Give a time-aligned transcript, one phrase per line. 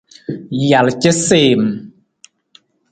[0.69, 1.63] Jal casiim.